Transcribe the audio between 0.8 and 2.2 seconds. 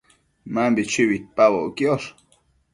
chui uidpaboc quiosh